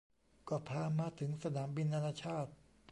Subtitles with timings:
[0.49, 2.51] ก็พามาถึงสนามบินนานาชาติ